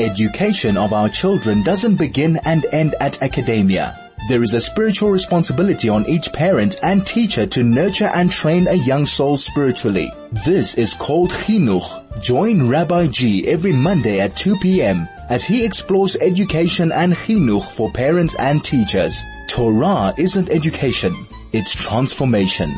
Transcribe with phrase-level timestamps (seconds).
[0.00, 4.10] Education of our children doesn't begin and end at academia.
[4.30, 8.76] There is a spiritual responsibility on each parent and teacher to nurture and train a
[8.76, 10.10] young soul spiritually.
[10.46, 12.22] This is called chinuch.
[12.22, 15.06] Join Rabbi G every Monday at 2 p.m.
[15.28, 19.20] as he explores education and chinuch for parents and teachers.
[19.48, 21.14] Torah isn't education,
[21.52, 22.74] it's transformation.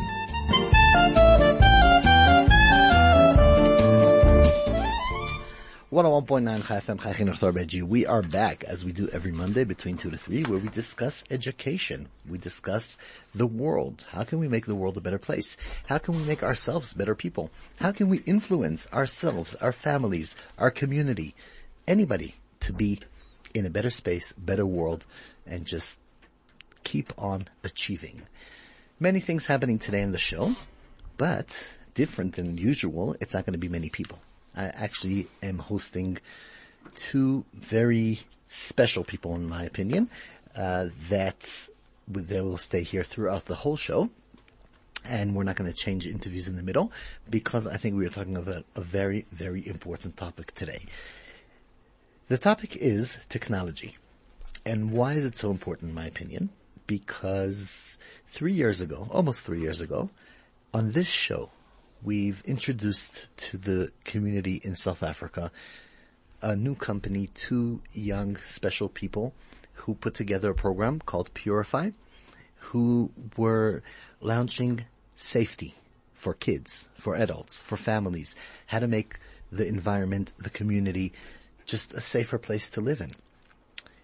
[5.93, 7.83] 101.9 Chai FM Chai Chinuch.
[7.83, 11.23] We are back as we do every Monday between 2 to 3 where we discuss
[11.29, 12.07] education.
[12.27, 12.97] We discuss
[13.35, 14.03] the world.
[14.09, 15.55] How can we make the world a better place?
[15.85, 17.51] How can we make ourselves better people?
[17.75, 21.35] How can we influence ourselves, our families, our community,
[21.87, 22.99] anybody to be
[23.53, 25.05] in a better space, better world
[25.45, 25.99] and just
[26.83, 28.23] keep on achieving.
[28.99, 30.55] Many things happening today in the show,
[31.17, 34.17] but different than usual, it's not going to be many people.
[34.55, 36.19] I actually am hosting
[36.95, 40.09] two very special people, in my opinion,
[40.55, 41.67] uh, that
[42.07, 44.09] they will stay here throughout the whole show.
[45.05, 46.91] And we're not going to change interviews in the middle
[47.29, 50.85] because I think we are talking about a very, very important topic today.
[52.29, 53.97] The topic is technology.
[54.65, 56.51] And why is it so important in my opinion?
[56.87, 60.09] Because three years ago, almost three years ago,
[60.73, 61.49] on this show,
[62.03, 65.51] we've introduced to the community in South Africa
[66.41, 69.33] a new company, two young special people
[69.73, 71.91] who put together a program called Purify,
[72.57, 73.81] who were
[74.19, 74.83] launching
[75.15, 75.75] safety
[76.13, 78.35] for kids, for adults, for families,
[78.67, 79.19] how to make
[79.51, 81.13] the environment, the community,
[81.65, 83.15] just a safer place to live in.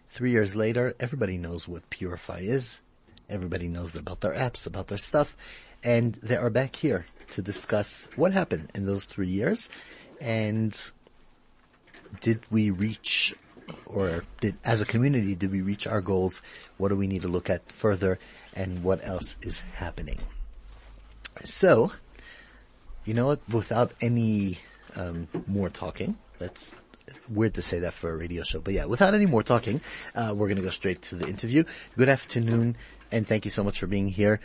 [0.09, 2.79] Three years later, everybody knows what Purify is.
[3.29, 5.35] Everybody knows about their apps, about their stuff,
[5.83, 9.69] and they are back here to discuss what happened in those three years
[10.19, 10.81] and
[12.21, 13.33] did we reach
[13.85, 16.41] or did, as a community, did we reach our goals?
[16.77, 18.19] What do we need to look at further
[18.55, 20.19] and what else is happening?
[21.43, 21.91] So,
[23.05, 24.59] you know what, without any,
[24.95, 26.71] um, more talking, that's
[27.29, 29.81] weird to say that for a radio show, but yeah, without any more talking,
[30.15, 31.63] uh, we're gonna go straight to the interview.
[31.97, 32.75] Good afternoon
[33.11, 34.39] and thank you so much for being here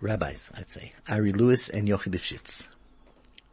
[0.00, 2.66] rabbis, I'd say, Ari Lewis and Yochi Lipschitz.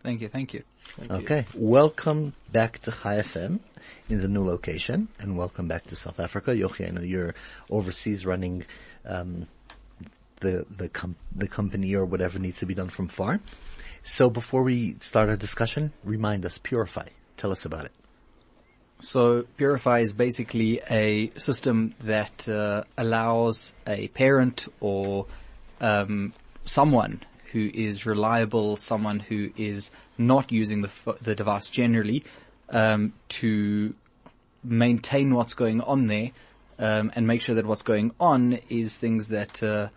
[0.03, 0.63] Thank you, thank you.
[0.97, 1.59] Thank okay, you.
[1.67, 3.59] welcome back to Chai FM
[4.07, 6.51] in the new location, and welcome back to South Africa.
[6.51, 7.33] Yochi, I know you're
[7.69, 8.65] overseas running
[9.05, 9.47] um,
[10.41, 13.39] the the com- the company or whatever needs to be done from far.
[14.03, 17.07] So before we start our discussion, remind us, Purify.
[17.37, 17.91] Tell us about it.
[18.99, 25.25] So Purify is basically a system that uh, allows a parent or
[25.85, 30.89] um, someone who is reliable, someone who is not using the
[31.21, 32.23] the device generally,
[32.69, 33.93] um, to
[34.63, 36.31] maintain what's going on there,
[36.79, 39.89] um, and make sure that what's going on is things that uh,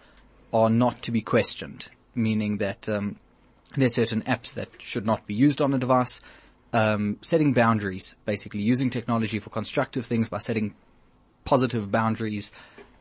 [0.52, 1.88] are not to be questioned.
[2.14, 3.16] Meaning that um,
[3.76, 6.20] there's certain apps that should not be used on a device.
[6.70, 10.74] Um, setting boundaries, basically using technology for constructive things by setting
[11.46, 12.52] positive boundaries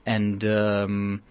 [0.05, 1.21] and um,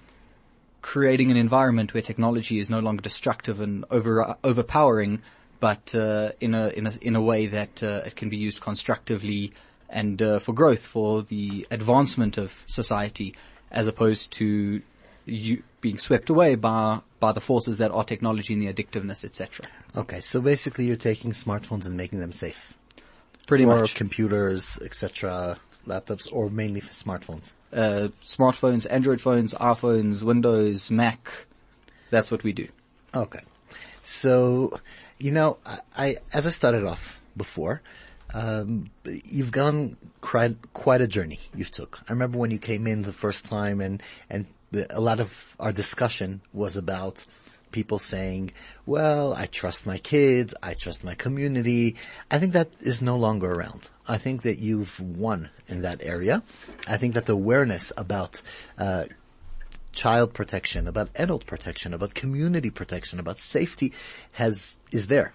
[0.86, 5.20] creating an environment where technology is no longer destructive and over, overpowering,
[5.58, 8.60] but uh, in a in a in a way that uh, it can be used
[8.60, 9.52] constructively
[9.90, 13.34] and uh, for growth, for the advancement of society,
[13.72, 14.80] as opposed to
[15.24, 19.66] you being swept away by by the forces that are technology and the addictiveness, etc.
[19.96, 22.74] Okay, so basically, you're taking smartphones and making them safe.
[23.48, 23.96] Pretty or much.
[23.96, 31.46] computers, etc., laptops, or mainly smartphones uh, smartphones, Android phones, iPhones, Windows, Mac.
[32.10, 32.68] That's what we do.
[33.14, 33.40] Okay.
[34.02, 34.80] So,
[35.18, 37.82] you know, I, I as I started off before,
[38.32, 42.00] um, you've gone quite, quite a journey you've took.
[42.08, 45.56] I remember when you came in the first time and, and the, a lot of
[45.60, 47.26] our discussion was about
[47.72, 48.52] people saying,
[48.84, 51.96] well, I trust my kids, I trust my community.
[52.30, 53.88] I think that is no longer around.
[54.06, 56.42] I think that you've won in that area.
[56.86, 58.40] I think that the awareness about,
[58.78, 59.04] uh,
[59.92, 63.92] child protection, about adult protection, about community protection, about safety
[64.32, 65.32] has, is there.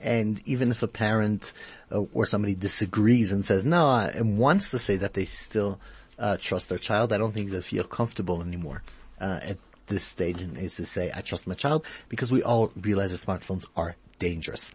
[0.00, 1.52] And even if a parent
[1.90, 5.80] uh, or somebody disagrees and says no I, and wants to say that they still
[6.18, 8.82] uh, trust their child, I don't think they feel comfortable anymore
[9.20, 13.12] uh, at this stage is to say I trust my child because we all realize
[13.12, 14.70] that smartphones are dangerous.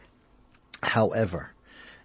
[0.82, 1.52] However,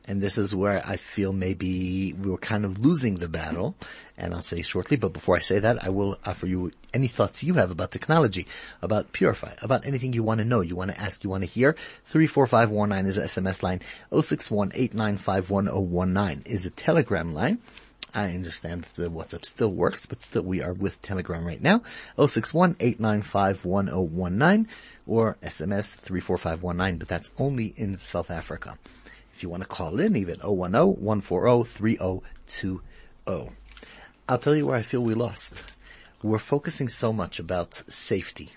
[0.04, 3.76] And this is where I feel maybe we were kind of losing the battle.
[4.16, 7.42] And I'll say shortly, but before I say that, I will offer you any thoughts
[7.42, 8.46] you have about technology,
[8.82, 11.48] about Purify, about anything you want to know, you want to ask, you want to
[11.48, 11.76] hear.
[12.06, 13.80] 34519 is a SMS line.
[14.10, 14.72] 061
[16.46, 17.58] is a telegram line.
[18.14, 21.80] I understand that the WhatsApp still works, but still we are with Telegram right now.
[22.18, 22.76] 061
[25.06, 28.76] or SMS 34519, but that's only in South Africa.
[29.34, 32.80] If you want to call in, even 010-140-3020.
[34.28, 35.64] I'll tell you where I feel we lost.
[36.22, 38.52] We're focusing so much about safety.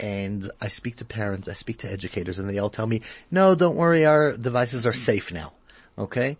[0.00, 3.54] And I speak to parents, I speak to educators, and they all tell me, no,
[3.54, 5.52] don't worry, our devices are safe now.
[5.98, 6.36] Okay?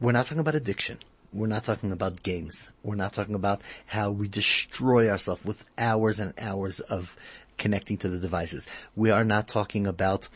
[0.00, 0.98] We're not talking about addiction.
[1.32, 2.70] We're not talking about games.
[2.82, 7.16] We're not talking about how we destroy ourselves with hours and hours of
[7.56, 8.66] connecting to the devices.
[8.96, 10.28] We are not talking about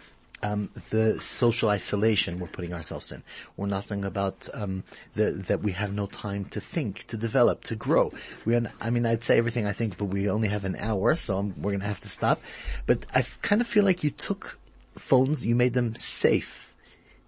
[0.45, 3.23] um, the social isolation we're putting ourselves in.
[3.57, 7.65] We're not talking about um, the, that we have no time to think, to develop,
[7.65, 8.13] to grow.
[8.45, 8.63] We are.
[8.81, 11.55] I mean, I'd say everything I think, but we only have an hour, so I'm,
[11.57, 12.41] we're going to have to stop.
[12.87, 14.59] But I kind of feel like you took
[14.99, 16.75] phones, you made them safe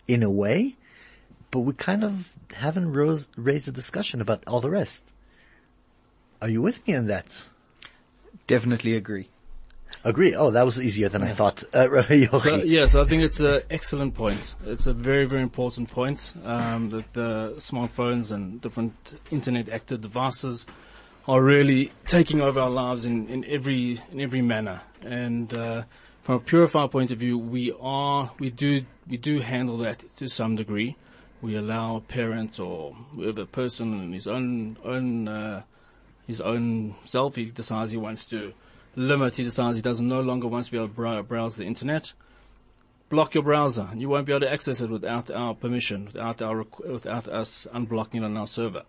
[0.06, 0.76] in a way,
[1.50, 5.12] but we kind of haven't rose, raised a discussion about all the rest.
[6.42, 7.42] Are you with me on that?
[8.46, 9.28] Definitely agree.
[10.04, 10.34] Agree.
[10.34, 11.64] Oh, that was easier than I thought.
[11.74, 12.02] Uh,
[12.38, 14.54] so, yeah, so I think it's an excellent point.
[14.64, 18.94] It's a very, very important point um, that the smartphones and different
[19.30, 20.66] internet active devices
[21.26, 24.80] are really taking over our lives in, in every in every manner.
[25.02, 25.82] And uh,
[26.22, 30.28] from a purifier point of view, we are we do we do handle that to
[30.28, 30.96] some degree.
[31.46, 35.62] We allow a parent or whoever person in his own own uh,
[36.26, 38.52] his own self, he decides he wants to
[38.96, 39.36] limit.
[39.36, 42.12] He decides he doesn't no longer wants to be able to browse the internet.
[43.10, 43.86] Block your browser.
[43.92, 47.68] And you won't be able to access it without our permission, without our, without us
[47.72, 48.82] unblocking it on our server.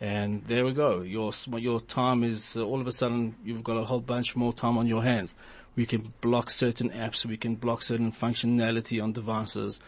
[0.00, 1.02] And there we go.
[1.02, 4.52] Your, your time is, uh, all of a sudden, you've got a whole bunch more
[4.52, 5.36] time on your hands.
[5.76, 9.78] We can block certain apps, we can block certain functionality on devices,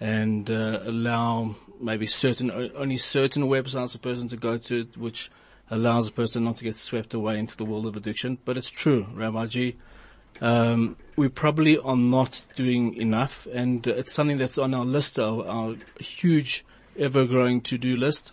[0.00, 5.30] and uh, allow maybe certain, only certain websites a person to go to, which
[5.70, 8.38] allows a person not to get swept away into the world of addiction.
[8.44, 9.76] But it's true, Rabbi G.
[10.40, 15.46] Um, we probably are not doing enough, and it's something that's on our list, our,
[15.46, 16.64] our huge,
[16.98, 18.32] ever-growing to-do list,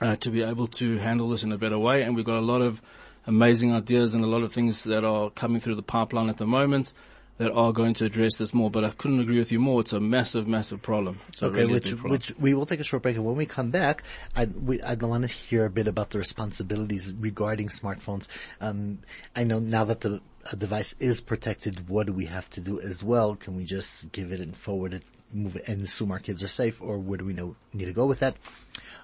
[0.00, 2.02] uh, to be able to handle this in a better way.
[2.02, 2.82] And we've got a lot of
[3.26, 6.46] amazing ideas and a lot of things that are coming through the pipeline at the
[6.46, 6.92] moment
[7.38, 9.80] that are going to address this more, but I couldn't agree with you more.
[9.80, 11.20] It's a massive, massive problem.
[11.42, 12.10] okay, really which, problem.
[12.12, 14.02] which we will take a short break, and when we come back,
[14.34, 18.28] I we, I'd want to hear a bit about the responsibilities regarding smartphones.
[18.60, 18.98] Um,
[19.34, 20.20] I know now that the
[20.56, 23.36] device is protected, what do we have to do as well?
[23.36, 26.80] Can we just give it and forward it, move and assume our kids are safe,
[26.80, 28.36] or where do we know, need to go with that?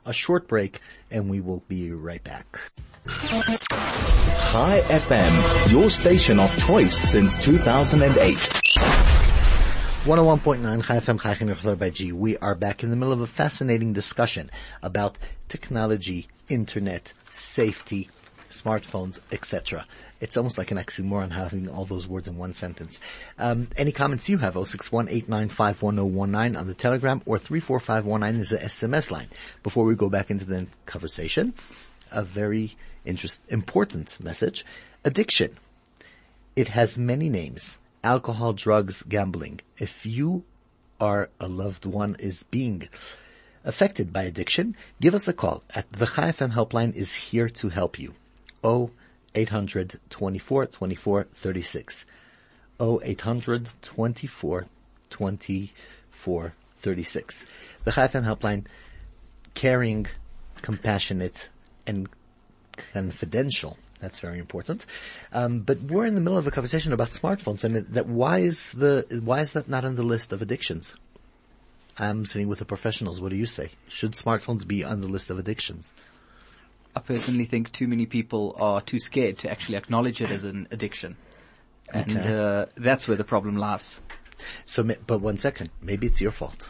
[0.06, 0.80] A short break,
[1.10, 2.58] and we will be right back.
[3.08, 8.36] Chai FM, your station of choice since 2008.
[10.04, 12.12] 101.9 Chai FM Chai by G.
[12.12, 14.50] We are back in the middle of a fascinating discussion
[14.82, 15.16] about
[15.48, 18.10] technology, internet, safety,
[18.50, 19.86] smartphones, etc.
[20.22, 23.00] It's almost like an oxymoron having all those words in one sentence.
[23.40, 29.26] Um, any comments you have, 061 on the Telegram or 34519 is the SMS line.
[29.64, 31.54] Before we go back into the conversation,
[32.12, 34.64] a very interest, important message.
[35.04, 35.58] Addiction.
[36.54, 37.76] It has many names.
[38.04, 39.60] Alcohol, drugs, gambling.
[39.76, 40.44] If you
[41.00, 42.88] are a loved one is being
[43.64, 47.70] affected by addiction, give us a call at the Chai FM helpline is here to
[47.70, 48.14] help you.
[49.34, 52.04] 0800 24 24 36.
[52.80, 54.66] 0800 24
[55.10, 57.44] 24 36.
[57.84, 58.64] The ChaiFM helpline
[59.54, 60.06] caring,
[60.62, 61.48] compassionate,
[61.86, 62.08] and
[62.92, 63.78] confidential.
[64.00, 64.84] That's very important.
[65.32, 68.72] Um, but we're in the middle of a conversation about smartphones, and that why is
[68.72, 70.94] the why is that not on the list of addictions?
[71.98, 73.20] I'm sitting with the professionals.
[73.20, 73.70] What do you say?
[73.86, 75.92] Should smartphones be on the list of addictions?
[76.94, 80.68] I personally think too many people are too scared to actually acknowledge it as an
[80.70, 81.16] addiction,
[81.92, 82.34] and okay.
[82.34, 84.00] uh, that's where the problem lies.
[84.66, 86.68] So, but one second, maybe it's your fault.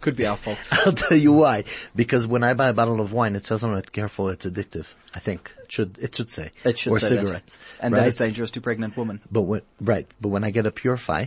[0.00, 0.58] Could be our fault.
[0.86, 1.64] I'll tell you why.
[1.94, 4.86] Because when I buy a bottle of wine, it says on it, careful, it's addictive.
[5.14, 5.54] I think.
[5.64, 6.52] It should, it should say.
[6.64, 7.56] It should or say cigarettes.
[7.56, 7.84] That.
[7.84, 8.00] And right?
[8.00, 9.20] that is dangerous to pregnant women.
[9.30, 10.06] But when, right.
[10.20, 11.26] But when I get a Purify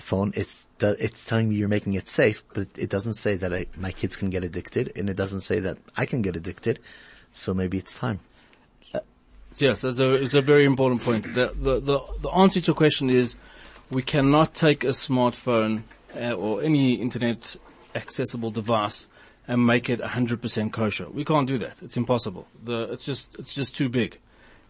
[0.00, 3.66] phone, it's, it's telling me you're making it safe, but it doesn't say that I,
[3.76, 6.78] my kids can get addicted, and it doesn't say that I can get addicted.
[7.32, 8.20] So maybe it's time.
[8.94, 9.00] Uh,
[9.58, 11.24] yes, it's a, it's a very important point.
[11.24, 13.36] The, the, the, the answer to your question is
[13.90, 15.82] we cannot take a smartphone
[16.16, 17.56] uh, or any internet
[17.94, 19.06] accessible device
[19.46, 21.08] and make it 100% kosher.
[21.08, 21.76] We can't do that.
[21.82, 22.46] It's impossible.
[22.64, 24.18] The, it's just, it's just too big.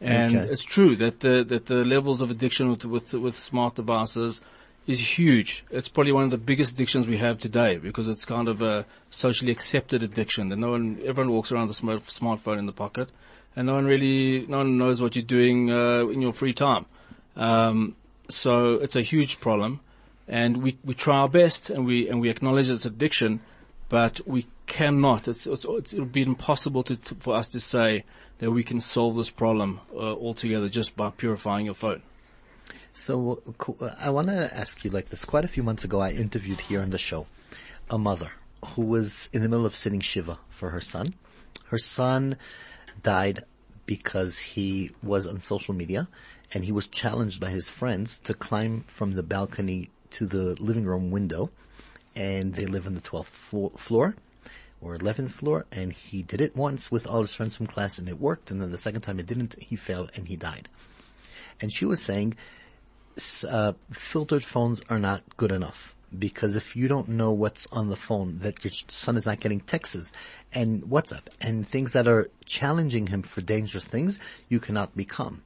[0.01, 0.53] And Okay.
[0.53, 4.41] it's true that the, that the levels of addiction with, with, with smart devices
[4.89, 5.65] is huge.
[5.71, 8.87] It's probably one of the biggest addictions we have today because it's kind of a
[9.11, 13.11] socially accepted addiction that no one, everyone walks around with a smartphone in the pocket
[13.55, 16.87] and no one really, no one knows what you're doing, uh, in your free time.
[17.37, 17.97] Um,
[18.31, 19.81] so it's a huge problem
[20.27, 23.41] and we, we try our best and we, and we acknowledge it's addiction,
[23.91, 28.05] but we cannot, it's, it's, it's it'll be impossible to, to, for us to say
[28.39, 32.01] that we can solve this problem, uh, altogether just by purifying your phone.
[32.93, 33.43] So.
[34.01, 35.25] I want to ask you like this.
[35.25, 37.27] Quite a few months ago, I interviewed here on the show
[37.91, 38.33] a mother
[38.65, 41.15] who was in the middle of sitting shiva for her son.
[41.67, 42.37] Her son
[43.03, 43.45] died
[43.87, 46.09] because he was on social media
[46.53, 50.85] and he was challenged by his friends to climb from the balcony to the living
[50.85, 51.51] room window
[52.15, 54.15] and they live on the 12th floor
[54.81, 58.09] or 11th floor and he did it once with all his friends from class and
[58.09, 60.69] it worked and then the second time it didn't he fell and he died
[61.61, 62.35] and she was saying
[63.45, 67.97] uh, filtered phones are not good enough because if you don't know what's on the
[67.97, 70.11] phone, that your son is not getting texts
[70.53, 75.43] and WhatsApp and things that are challenging him for dangerous things, you cannot become.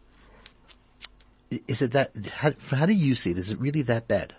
[1.66, 2.12] Is it that?
[2.32, 3.38] How, how do you see it?
[3.38, 4.34] Is it really that bad?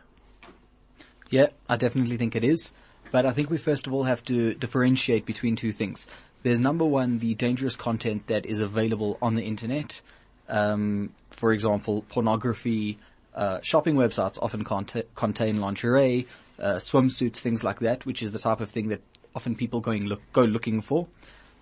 [1.30, 2.72] Yeah, I definitely think it is.
[3.12, 6.08] But I think we first of all have to differentiate between two things.
[6.42, 10.02] There's number one, the dangerous content that is available on the internet.
[10.50, 12.98] Um, for example, pornography,
[13.36, 16.28] uh, shopping websites often cont- contain lingerie,
[16.60, 19.02] uh, swimsuits, things like that, which is the type of thing that
[19.36, 21.08] often people going look, go looking for.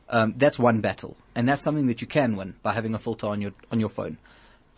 [0.10, 3.28] Um, that's one battle, and that's something that you can win by having a filter
[3.28, 4.18] on your on your phone.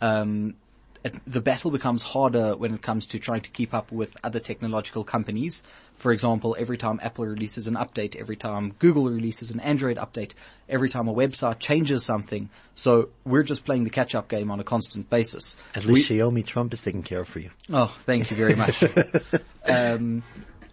[0.00, 0.54] Um,
[1.04, 4.40] it, the battle becomes harder when it comes to trying to keep up with other
[4.40, 5.62] technological companies.
[5.96, 10.32] For example, every time Apple releases an update, every time Google releases an Android update,
[10.68, 12.48] every time a website changes something.
[12.74, 15.56] So we're just playing the catch-up game on a constant basis.
[15.74, 17.50] At least Xiaomi Trump is taking care for you.
[17.70, 18.82] Oh, thank you very much.
[19.66, 20.22] um,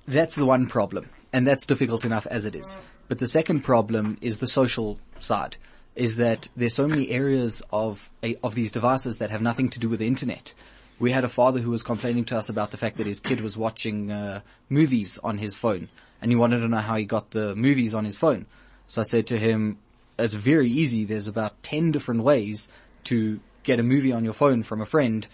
[0.08, 2.78] that's the one problem, and that's difficult enough as it is.
[3.10, 5.58] But the second problem is the social side.
[5.96, 8.10] Is that there's so many areas of
[8.44, 10.54] of these devices that have nothing to do with the internet.
[11.00, 13.42] We had a father who was complaining to us about the fact that his kid
[13.42, 15.90] was watching uh, movies on his phone,
[16.22, 18.46] and he wanted to know how he got the movies on his phone.
[18.88, 19.80] So I said to him,
[20.18, 21.04] "It's very easy.
[21.04, 22.70] There's about ten different ways
[23.06, 25.28] to get a movie on your phone from a friend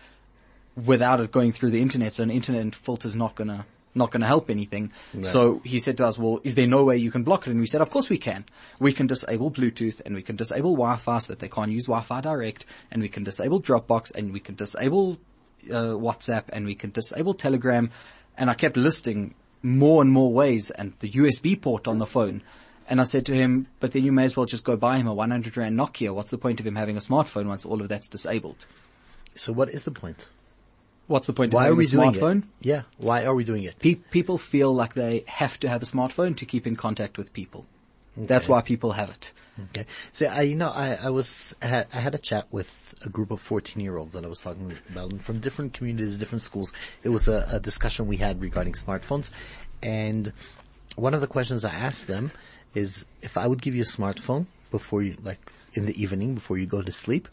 [0.75, 2.15] without it going through the internet.
[2.15, 3.65] So an internet filter's not gonna
[3.97, 4.91] not gonna help anything.
[5.23, 7.59] So he said to us, "Well, is there no way you can block it?" And
[7.59, 8.45] we said, "Of course we can.
[8.79, 12.21] We can disable Bluetooth and we can disable Wi-Fi so that they can't use Wi-Fi
[12.21, 15.17] direct, and we can disable Dropbox and we can disable
[15.69, 17.89] uh, WhatsApp and we can disable Telegram."
[18.37, 22.41] And I kept listing more and more ways and the USB port on the phone.
[22.89, 25.07] And I said to him, but then you may as well just go buy him
[25.07, 26.13] a 100 rand Nokia.
[26.13, 28.65] What's the point of him having a smartphone once all of that's disabled?
[29.35, 30.27] So what is the point?
[31.07, 32.37] What's the point Why of are we a doing smartphone?
[32.39, 32.49] it?
[32.61, 32.81] Yeah.
[32.97, 33.79] Why are we doing it?
[33.79, 37.31] Pe- people feel like they have to have a smartphone to keep in contact with
[37.33, 37.65] people.
[38.17, 39.31] That's why people have it.
[39.69, 39.85] Okay.
[40.11, 43.09] So I, you know, I, I was, I had, I had a chat with a
[43.09, 46.41] group of 14 year olds that I was talking about and from different communities, different
[46.41, 46.73] schools.
[47.03, 49.31] It was a, a discussion we had regarding smartphones.
[49.81, 50.33] And
[50.95, 52.31] one of the questions I asked them
[52.73, 56.57] is if I would give you a smartphone before you, like in the evening before
[56.57, 57.27] you go to sleep,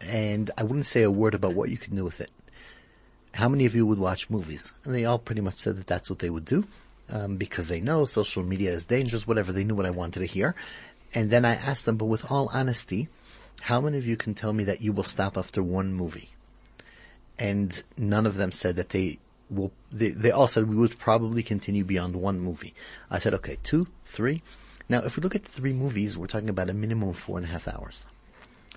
[0.00, 2.30] and I wouldn't say a word about what you could do with it.
[3.36, 4.72] How many of you would watch movies?
[4.84, 6.64] And they all pretty much said that that's what they would do,
[7.10, 9.52] um, because they know social media is dangerous, whatever.
[9.52, 10.54] They knew what I wanted to hear.
[11.12, 13.08] And then I asked them, but with all honesty,
[13.60, 16.30] how many of you can tell me that you will stop after one movie?
[17.38, 19.18] And none of them said that they
[19.50, 22.72] will, they, they all said we would probably continue beyond one movie.
[23.10, 24.42] I said, okay, two, three.
[24.88, 27.46] Now, if we look at three movies, we're talking about a minimum of four and
[27.46, 28.06] a half hours.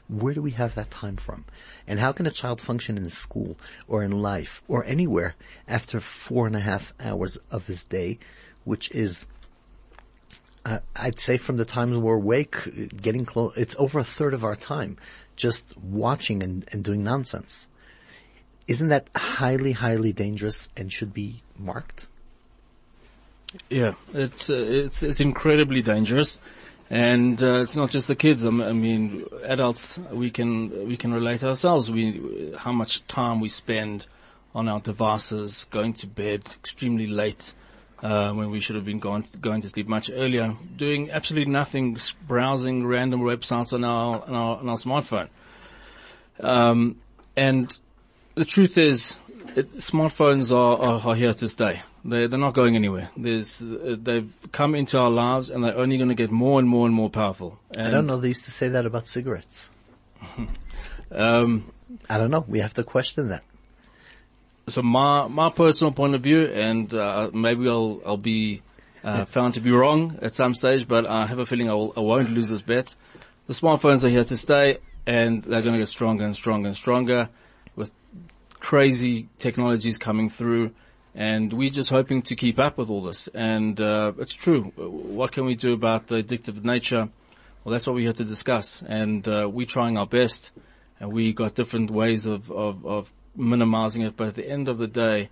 [0.09, 1.45] Where do we have that time from?
[1.87, 5.35] And how can a child function in school or in life or anywhere
[5.67, 8.19] after four and a half hours of his day,
[8.63, 9.25] which is,
[10.65, 12.57] uh, I'd say from the time we're awake,
[12.99, 14.97] getting close, it's over a third of our time
[15.35, 17.67] just watching and, and doing nonsense.
[18.67, 22.05] Isn't that highly, highly dangerous and should be marked?
[23.69, 26.37] Yeah, it's uh, it's it's incredibly dangerous,
[26.89, 28.46] and uh, it's not just the kids.
[28.46, 31.91] I mean, adults we can we can relate ourselves.
[31.91, 34.08] We how much time we spend
[34.55, 37.53] on our devices, going to bed extremely late
[38.01, 41.98] uh, when we should have been going going to sleep much earlier, doing absolutely nothing,
[42.27, 45.27] browsing random websites on our on our, on our smartphone.
[46.39, 46.96] Um,
[47.36, 47.77] and
[48.36, 49.17] the truth is,
[49.55, 51.81] it, smartphones are, are, are here to stay.
[52.06, 53.10] They, they're not going anywhere.
[53.18, 56.68] There's, uh, they've come into our lives and they're only going to get more and
[56.68, 57.60] more and more powerful.
[57.72, 58.18] And, I don't know.
[58.18, 59.70] They used to say that about cigarettes.
[61.12, 61.72] Um,
[62.10, 62.46] I don't know.
[62.48, 63.44] We have to question that.
[64.68, 68.62] so my my personal point of view, and uh, maybe I'll I'll be
[69.03, 71.94] uh, found to be wrong at some stage, but I have a feeling I, will,
[71.96, 72.94] I won't lose this bet.
[73.48, 74.77] The smartphones are here to stay,
[75.08, 77.29] and they're going to get stronger and stronger and stronger
[77.75, 77.91] with
[78.60, 80.72] crazy technologies coming through.
[81.19, 83.27] And we're just hoping to keep up with all this.
[83.33, 84.71] And uh, it's true.
[84.77, 87.09] What can we do about the addictive nature?
[87.63, 88.81] Well, that's what we're here to discuss.
[88.88, 90.51] And uh, we're trying our best.
[90.97, 94.15] And we got different ways of, of, of minimizing it.
[94.15, 95.29] But at the end of the day,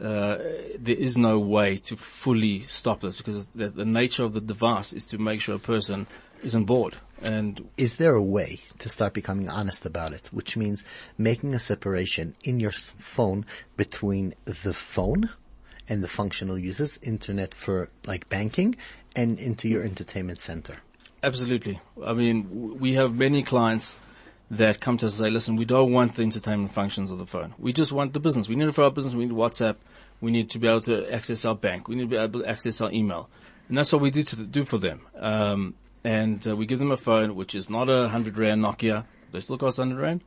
[0.00, 0.38] uh,
[0.78, 4.92] there is no way to fully stop this because the, the nature of the device
[4.92, 6.06] is to make sure a person
[6.42, 6.96] isn't bored.
[7.22, 10.28] And Is there a way to start becoming honest about it?
[10.32, 10.84] Which means
[11.16, 13.44] making a separation in your phone
[13.76, 15.30] between the phone
[15.88, 18.76] and the functional uses, internet for like banking,
[19.16, 20.76] and into your entertainment center.
[21.22, 21.80] Absolutely.
[22.04, 23.96] I mean, we have many clients
[24.50, 27.26] that come to us and say, listen, we don't want the entertainment functions of the
[27.26, 27.54] phone.
[27.58, 28.48] We just want the business.
[28.48, 29.14] We need it for our business.
[29.14, 29.76] We need WhatsApp.
[30.20, 31.86] We need to be able to access our bank.
[31.86, 33.28] We need to be able to access our email.
[33.68, 35.02] And that's what we do to do for them.
[35.16, 39.04] Um, and uh, we give them a phone, which is not a hundred rand Nokia.
[39.32, 40.24] They still cost hundred rand.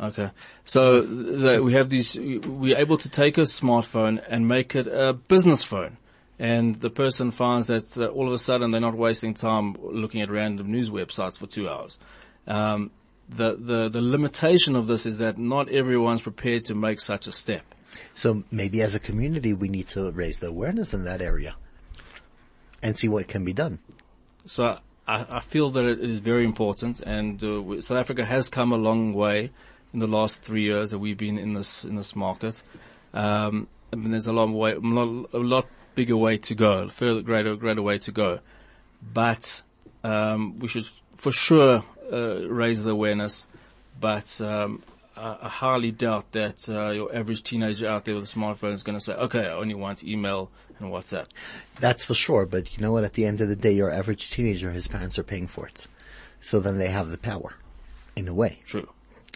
[0.00, 0.30] Okay.
[0.64, 5.12] So th- we have these, we're able to take a smartphone and make it a
[5.12, 5.98] business phone.
[6.38, 10.22] And the person finds that uh, all of a sudden they're not wasting time looking
[10.22, 11.98] at random news websites for two hours.
[12.46, 12.90] Um,
[13.28, 17.32] the, the, the limitation of this is that not everyone's prepared to make such a
[17.32, 17.62] step.
[18.14, 21.56] So maybe as a community we need to raise the awareness in that area
[22.82, 23.78] and see what can be done.
[24.46, 28.72] So I, I feel that it is very important, and uh, South Africa has come
[28.72, 29.50] a long way
[29.92, 32.62] in the last three years that we've been in this in this market.
[33.14, 36.84] Um, I mean, there's a long way, a lot, a lot bigger way to go,
[36.84, 38.40] a further greater greater way to go,
[39.12, 39.62] but
[40.02, 43.46] um, we should for sure raise the awareness.
[44.00, 44.82] But um,
[45.16, 48.82] I, I highly doubt that uh, your average teenager out there with a smartphone is
[48.82, 51.26] going to say, "Okay, I only want email and WhatsApp."
[51.80, 53.04] That's for sure, but you know what?
[53.04, 55.86] At the end of the day, your average teenager, his parents are paying for it.
[56.40, 57.54] So then they have the power,
[58.16, 58.60] in a way.
[58.66, 58.88] True.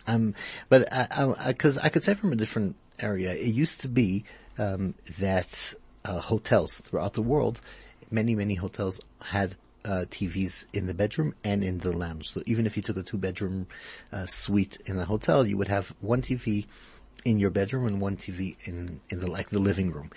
[0.06, 0.34] Um,
[0.68, 4.24] but I, I, cause I could say from a different area, it used to be,
[4.58, 7.60] um, that, uh, hotels throughout the world,
[8.10, 12.30] many, many hotels had, uh, TVs in the bedroom and in the lounge.
[12.30, 13.66] So even if you took a two bedroom,
[14.12, 16.66] uh, suite in a hotel, you would have one TV
[17.24, 20.10] in your bedroom and one TV in, in the, like the living room.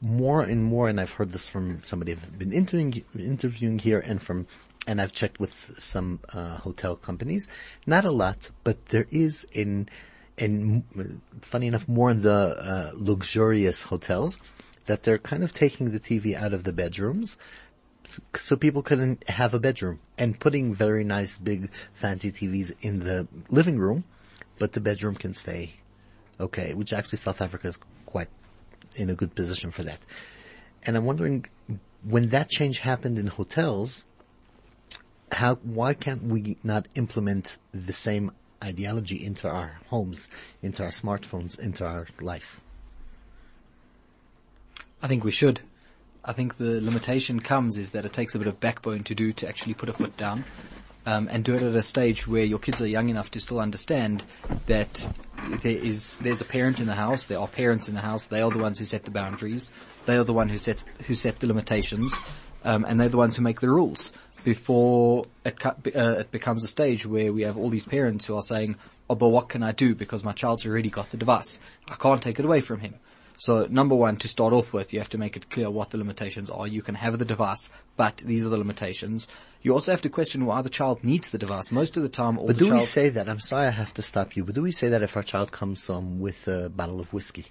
[0.00, 4.22] More and more, and I've heard this from somebody I've been interviewing, interviewing here and
[4.22, 4.46] from
[4.86, 7.48] and I've checked with some uh, hotel companies.
[7.86, 9.88] Not a lot, but there is in,
[10.38, 10.84] in
[11.40, 14.38] funny enough, more in the uh, luxurious hotels
[14.86, 17.36] that they're kind of taking the TV out of the bedrooms,
[18.34, 23.26] so people can have a bedroom and putting very nice big fancy TVs in the
[23.50, 24.04] living room,
[24.58, 25.72] but the bedroom can stay
[26.40, 26.74] okay.
[26.74, 28.28] Which actually South Africa is quite
[28.94, 30.00] in a good position for that.
[30.84, 31.46] And I'm wondering
[32.02, 34.04] when that change happened in hotels
[35.32, 38.30] how why can't we not implement the same
[38.62, 40.28] ideology into our homes,
[40.62, 42.60] into our smartphones, into our life?
[45.02, 45.60] I think we should.
[46.26, 49.32] I think the limitation comes is that it takes a bit of backbone to do
[49.34, 50.44] to actually put a foot down.
[51.08, 53.60] Um, and do it at a stage where your kids are young enough to still
[53.60, 54.24] understand
[54.66, 55.06] that
[55.62, 58.42] there is there's a parent in the house, there are parents in the house, they
[58.42, 59.70] are the ones who set the boundaries,
[60.06, 62.24] they are the one who sets who set the limitations,
[62.64, 64.10] um, and they're the ones who make the rules.
[64.42, 68.42] Before it, uh, it becomes a stage where we have all these parents who are
[68.42, 68.74] saying,
[69.08, 71.60] "Oh, but what can I do because my child's already got the device?
[71.86, 72.96] I can't take it away from him."
[73.38, 75.98] So number one, to start off with, you have to make it clear what the
[75.98, 76.66] limitations are.
[76.66, 79.28] You can have the device, but these are the limitations.
[79.62, 81.70] You also have to question why the child needs the device.
[81.70, 83.28] Most of the time, all But the do child we say that?
[83.28, 85.52] I'm sorry I have to stop you, but do we say that if our child
[85.52, 87.46] comes um, with a bottle of whiskey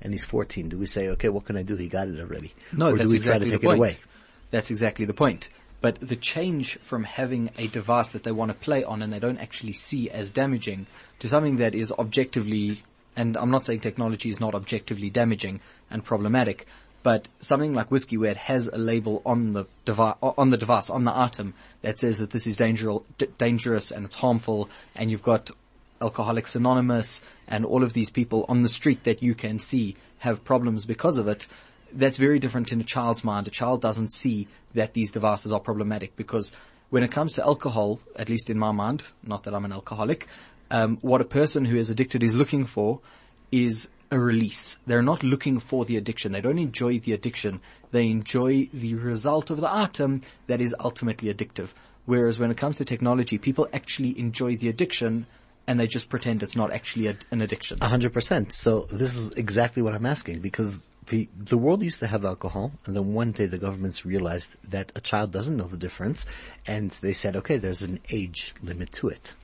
[0.00, 1.76] and he's 14, do we say, okay, what can I do?
[1.76, 2.52] He got it already.
[2.72, 3.76] No, or that's do we exactly try to take the point.
[3.76, 3.98] it away?
[4.50, 5.48] That's exactly the point.
[5.82, 9.18] But the change from having a device that they want to play on and they
[9.18, 10.86] don't actually see as damaging
[11.18, 12.84] to something that is objectively,
[13.16, 16.66] and I'm not saying technology is not objectively damaging and problematic,
[17.02, 20.88] but something like whiskey where it has a label on the device, on the device,
[20.88, 23.02] on the item that says that this is dangerous,
[23.38, 25.50] dangerous and it's harmful and you've got
[26.00, 30.44] Alcoholics Anonymous and all of these people on the street that you can see have
[30.44, 31.46] problems because of it,
[31.92, 33.46] that's very different in a child's mind.
[33.46, 36.52] A child doesn't see that these devices are problematic because
[36.90, 40.28] when it comes to alcohol, at least in my mind, not that I'm an alcoholic,
[40.72, 43.00] um, what a person who is addicted is looking for
[43.52, 44.78] is a release.
[44.86, 46.32] They're not looking for the addiction.
[46.32, 47.60] They don't enjoy the addiction.
[47.92, 51.68] They enjoy the result of the item that is ultimately addictive.
[52.06, 55.26] Whereas when it comes to technology, people actually enjoy the addiction
[55.66, 57.78] and they just pretend it's not actually a, an addiction.
[57.82, 58.52] A hundred percent.
[58.52, 62.72] So this is exactly what I'm asking because the the world used to have alcohol,
[62.86, 66.26] and then one day the governments realized that a child doesn't know the difference,
[66.66, 69.34] and they said, okay, there's an age limit to it.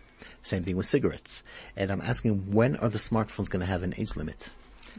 [0.42, 1.42] Same thing with cigarettes.
[1.76, 4.50] And I'm asking, when are the smartphones going to have an age limit?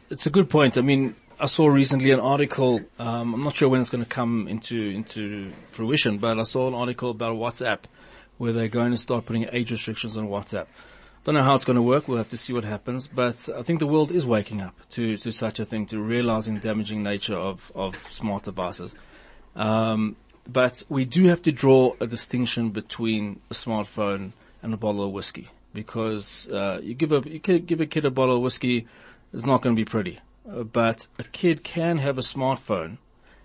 [0.09, 0.77] It's a good point.
[0.77, 2.81] I mean, I saw recently an article.
[2.97, 6.67] Um, I'm not sure when it's going to come into into fruition, but I saw
[6.67, 7.79] an article about WhatsApp
[8.37, 10.67] where they're going to start putting age restrictions on WhatsApp.
[11.23, 12.07] Don't know how it's going to work.
[12.07, 13.07] We'll have to see what happens.
[13.07, 16.55] But I think the world is waking up to, to such a thing, to realizing
[16.55, 18.93] the damaging nature of, of smart devices.
[19.55, 20.15] Um,
[20.47, 25.11] but we do have to draw a distinction between a smartphone and a bottle of
[25.11, 28.87] whiskey because uh, you give a you give a kid a bottle of whiskey,
[29.33, 30.19] it's not going to be pretty.
[30.49, 32.97] Uh, but a kid can have a smartphone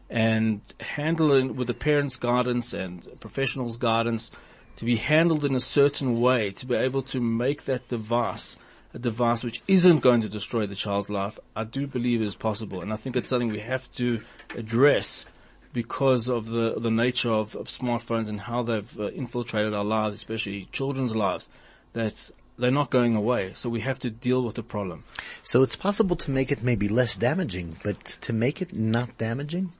[0.08, 4.30] and handle it with the parents' guidance and professionals' guidance
[4.76, 8.56] to be handled in a certain way, to be able to make that device
[8.92, 12.80] a device which isn't going to destroy the child's life, I do believe is possible.
[12.80, 14.20] And I think it's something we have to
[14.56, 15.26] address
[15.74, 20.16] because of the, the nature of, of smartphones and how they've uh, infiltrated our lives,
[20.16, 21.48] especially children's lives,
[21.92, 23.52] that they're not going away.
[23.54, 25.04] So we have to deal with the problem.
[25.42, 29.72] So it's possible to make it maybe less damaging, but to make it not damaging?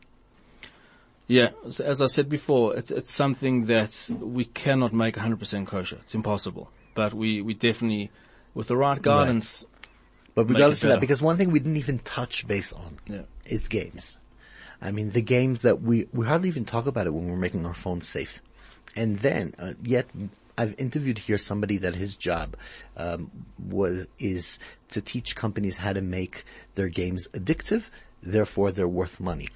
[1.26, 5.98] Yeah, as I said before, it's, it's something that we cannot make 100% kosher.
[6.02, 6.70] It's impossible.
[6.94, 8.10] But we, we definitely,
[8.52, 9.64] with the right guidance,
[10.34, 13.22] But Make regardless of that, because one thing we didn't even touch base on Yeah.
[13.46, 14.18] is games.
[14.84, 17.64] I mean, the games that we, we hardly even talk about it when we're making
[17.64, 18.42] our phones safe.
[18.94, 20.06] And then, uh, yet,
[20.56, 22.56] I've interviewed here somebody that his job,
[22.96, 24.58] um, was, is
[24.90, 26.44] to teach companies how to make
[26.74, 27.84] their games addictive,
[28.22, 29.48] therefore they're worth money.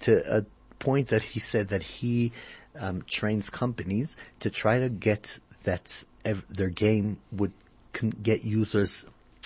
[0.00, 0.44] To a
[0.78, 2.32] point that he said that he,
[2.78, 7.52] um, trains companies to try to get that ev- their game would
[7.92, 9.04] con- get users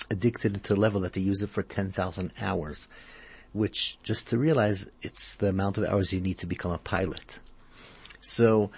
[0.09, 2.87] addicted to a level that they use it for 10,000 hours,
[3.57, 7.39] which just to realize it's the amount of hours you need to become a pilot.
[8.21, 8.71] So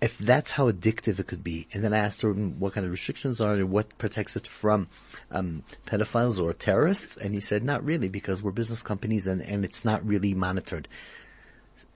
[0.00, 2.90] if that's how addictive it could be, and then I asked her what kind of
[2.90, 4.88] restrictions are there, what protects it from
[5.30, 9.64] um, pedophiles or terrorists, and he said not really because we're business companies and, and
[9.64, 10.88] it's not really monitored.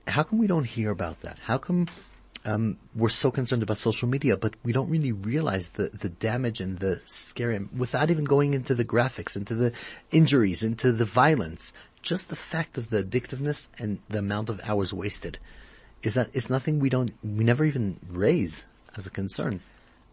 [0.07, 1.37] How come we don't hear about that?
[1.39, 1.87] How come
[2.45, 6.61] um, we're so concerned about social media, but we don't really realize the, the damage
[6.61, 9.73] and the scary, without even going into the graphics, into the
[10.11, 14.93] injuries, into the violence, just the fact of the addictiveness and the amount of hours
[14.93, 15.37] wasted
[16.03, 19.61] is that it's nothing we don't, we never even raise as a concern.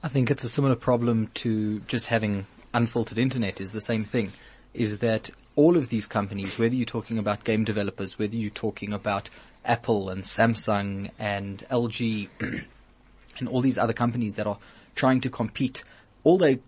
[0.03, 4.33] I think it's a similar problem to just having unfiltered internet is the same thing.
[4.73, 8.93] Is that all of these companies, whether you're talking about game developers, whether you're talking
[8.93, 9.31] about
[9.65, 12.29] Apple and Samsung and LG
[13.39, 14.59] and all these other companies that are
[14.95, 15.85] trying to compete,
[16.25, 16.59] all they,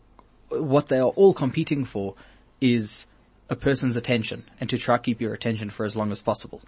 [0.48, 2.14] what they are all competing for
[2.60, 3.06] is
[3.48, 6.60] a person's attention and to try to keep your attention for as long as possible.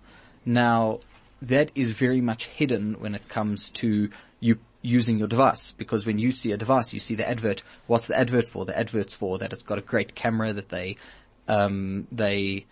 [0.45, 1.01] Now,
[1.43, 4.11] that is very much hidden when it comes to
[4.41, 7.63] you using your device because when you see a device, you see the advert.
[7.87, 8.65] What's the advert for?
[8.65, 10.97] The advert's for that it's got a great camera that they,
[11.49, 12.67] um, they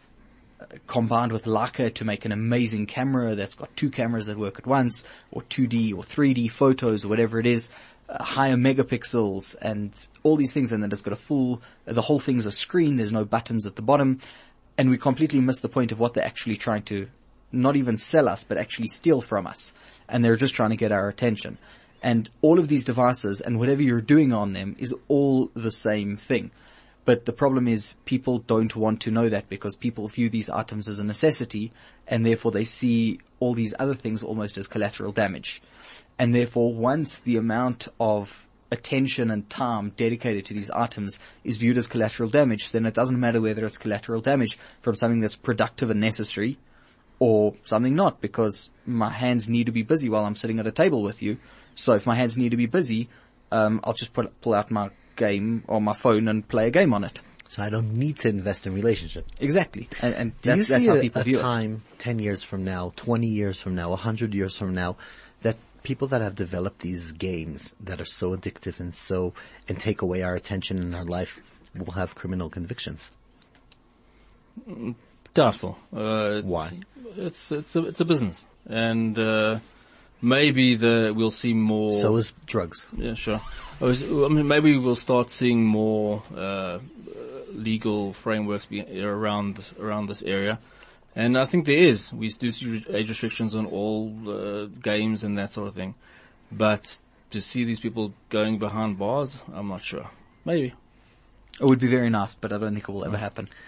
[0.60, 4.58] uh, combined with Leica to make an amazing camera that's got two cameras that work
[4.58, 7.70] at once or 2D or 3D photos or whatever it is.
[8.08, 9.92] Higher megapixels and
[10.22, 13.12] all these things and then it's got a full, the whole thing's a screen, there's
[13.12, 14.20] no buttons at the bottom
[14.78, 17.08] and we completely miss the point of what they're actually trying to
[17.52, 19.72] not even sell us, but actually steal from us.
[20.08, 21.58] And they're just trying to get our attention.
[22.02, 26.16] And all of these devices and whatever you're doing on them is all the same
[26.16, 26.50] thing.
[27.06, 30.88] But the problem is people don't want to know that because people view these items
[30.88, 31.72] as a necessity
[32.06, 35.62] and therefore they see all these other things almost as collateral damage.
[36.18, 41.78] And therefore once the amount of attention and time dedicated to these items is viewed
[41.78, 45.90] as collateral damage, then it doesn't matter whether it's collateral damage from something that's productive
[45.90, 46.58] and necessary
[47.20, 50.72] or something not because my hands need to be busy while I'm sitting at a
[50.72, 51.38] table with you.
[51.76, 53.08] So if my hands need to be busy,
[53.52, 56.94] um, I'll just put, pull out my game on my phone and play a game
[56.94, 57.18] on it.
[57.48, 59.32] So I don't need to invest in relationships.
[59.40, 59.88] Exactly.
[60.02, 61.42] And, and Do you that's, that's see how a, people a view it.
[61.42, 64.96] time 10 years from now, 20 years from now, 100 years from now,
[65.42, 69.32] that people that have developed these games that are so addictive and so,
[69.68, 71.40] and take away our attention in our life
[71.76, 73.10] will have criminal convictions?
[75.34, 75.78] Doubtful.
[75.94, 76.80] Uh, it's, Why?
[77.16, 79.58] It's it's a it's a business, and uh,
[80.20, 81.92] maybe the we'll see more.
[81.92, 82.86] So is drugs.
[82.96, 83.40] yeah, sure.
[83.80, 86.78] I, was, I mean, maybe we'll start seeing more uh,
[87.52, 90.58] legal frameworks be, around around this area.
[91.14, 92.12] And I think there is.
[92.12, 95.94] We do see age restrictions on all uh, games and that sort of thing.
[96.52, 96.98] But
[97.30, 100.10] to see these people going behind bars, I'm not sure.
[100.44, 100.74] Maybe.
[101.58, 103.48] It would be very nice, but I don't think it will ever happen.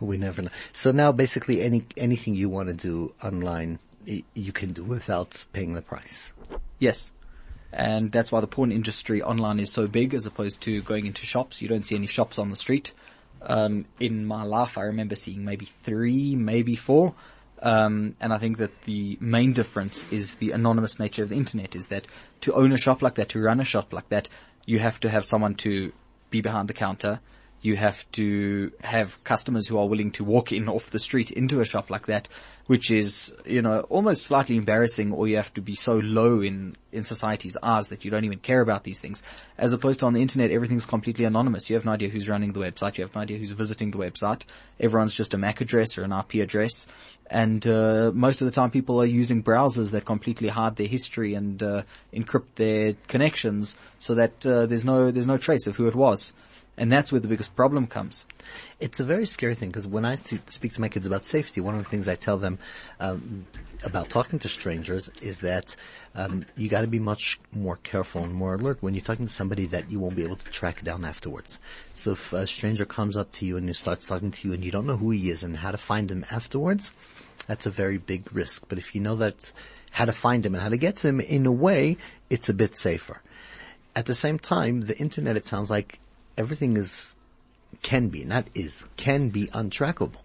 [0.00, 0.50] We never know.
[0.72, 5.72] So now basically any, anything you want to do online, you can do without paying
[5.72, 6.32] the price.
[6.78, 7.12] Yes.
[7.72, 11.24] And that's why the porn industry online is so big as opposed to going into
[11.24, 11.62] shops.
[11.62, 12.92] You don't see any shops on the street.
[13.40, 17.14] Um, in my life, I remember seeing maybe three, maybe four.
[17.62, 21.76] Um, and I think that the main difference is the anonymous nature of the internet
[21.76, 22.06] is that
[22.42, 24.28] to own a shop like that, to run a shop like that,
[24.66, 25.92] you have to have someone to
[26.30, 27.20] be behind the counter.
[27.62, 31.60] You have to have customers who are willing to walk in off the street into
[31.60, 32.28] a shop like that,
[32.66, 36.76] which is, you know, almost slightly embarrassing or you have to be so low in,
[36.90, 39.22] in society's eyes that you don't even care about these things.
[39.58, 41.70] As opposed to on the internet, everything's completely anonymous.
[41.70, 42.98] You have no idea who's running the website.
[42.98, 44.42] You have no idea who's visiting the website.
[44.80, 46.88] Everyone's just a MAC address or an IP address.
[47.30, 51.34] And, uh, most of the time people are using browsers that completely hide their history
[51.34, 55.86] and, uh, encrypt their connections so that, uh, there's no, there's no trace of who
[55.86, 56.32] it was.
[56.76, 58.24] And that's where the biggest problem comes.
[58.80, 61.60] It's a very scary thing because when I th- speak to my kids about safety,
[61.60, 62.58] one of the things I tell them
[62.98, 63.46] um,
[63.84, 65.76] about talking to strangers is that
[66.14, 69.32] um, you got to be much more careful and more alert when you're talking to
[69.32, 71.58] somebody that you won't be able to track down afterwards.
[71.92, 74.70] So if a stranger comes up to you and starts talking to you and you
[74.70, 76.90] don't know who he is and how to find him afterwards,
[77.46, 78.64] that's a very big risk.
[78.68, 79.52] But if you know that
[79.90, 81.98] how to find him and how to get to him in a way,
[82.30, 83.20] it's a bit safer.
[83.94, 85.98] At the same time, the internet, it sounds like
[86.36, 87.14] everything is,
[87.82, 90.20] can be, not is, can be untrackable.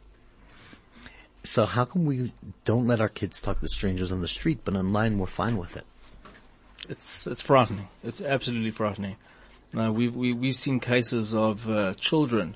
[1.43, 2.33] So how come we
[2.65, 5.77] don't let our kids talk to strangers on the street, but online we're fine with
[5.77, 5.85] it?
[6.89, 7.87] It's it's frightening.
[8.03, 9.15] It's absolutely frightening.
[9.73, 12.55] Now we've we, we've seen cases of uh, children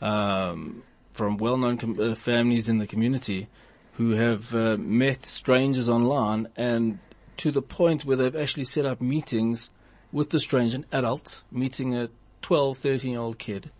[0.00, 3.48] um, from well-known com- uh, families in the community
[3.94, 6.98] who have uh, met strangers online, and
[7.36, 9.70] to the point where they've actually set up meetings
[10.10, 12.08] with the stranger, an adult meeting a
[12.42, 13.70] 12, 13 year old kid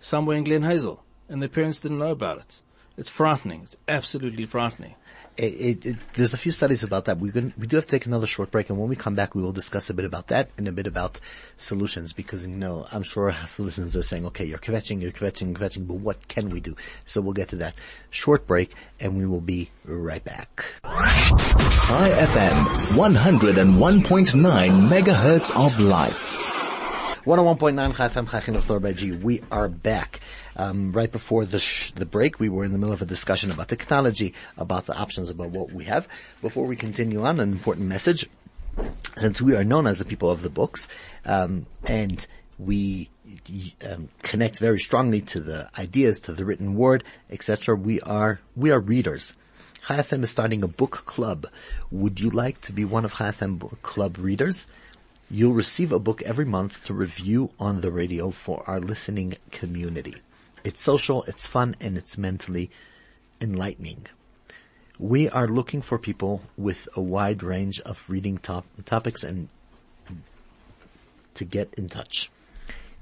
[0.00, 2.62] somewhere in Glen Hazel, and their parents didn't know about it.
[2.96, 3.62] It's frightening.
[3.62, 4.94] It's absolutely frightening.
[5.36, 7.18] It, it, it, there's a few studies about that.
[7.18, 9.34] We're going we do have to take another short break, and when we come back,
[9.34, 11.20] we will discuss a bit about that and a bit about
[11.58, 12.14] solutions.
[12.14, 15.52] Because you know, I'm sure half the listeners are saying, "Okay, you're kvetching, you're kvetching,
[15.52, 16.74] kvetching," but what can we do?
[17.04, 17.74] So we'll get to that
[18.08, 20.64] short break, and we will be right back.
[20.84, 22.64] Chai FM,
[22.96, 26.55] 101.9 megahertz of life.
[27.26, 29.10] 101.9 Chai Thor G.
[29.10, 30.20] We are back.
[30.54, 33.50] Um, right before the sh- the break, we were in the middle of a discussion
[33.50, 36.06] about technology, about the options, about what we have.
[36.40, 38.30] Before we continue on, an important message.
[39.18, 40.86] Since we are known as the people of the books,
[41.24, 42.24] um, and
[42.60, 43.10] we
[43.84, 47.74] um, connect very strongly to the ideas, to the written word, etc.
[47.74, 49.32] We are we are readers.
[49.88, 51.48] Chai is starting a book club.
[51.90, 54.68] Would you like to be one of Chai book club readers?
[55.28, 60.14] You'll receive a book every month to review on the radio for our listening community.
[60.62, 62.70] It's social, it's fun, and it's mentally
[63.40, 64.06] enlightening.
[65.00, 69.48] We are looking for people with a wide range of reading top- topics and
[71.34, 72.30] to get in touch.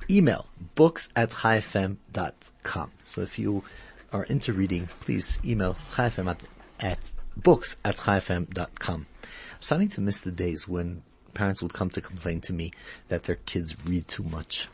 [0.08, 2.90] Email books at chaifm.com.
[3.04, 3.64] So if you
[4.12, 6.44] are into reading, please email chaifm at,
[6.80, 9.06] at books at chaifm.com.
[9.22, 9.28] I'm
[9.60, 11.02] starting to miss the days when
[11.34, 12.72] parents would come to complain to me
[13.08, 14.68] that their kids read too much.